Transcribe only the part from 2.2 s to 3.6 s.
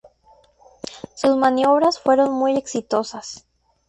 muy exitosas.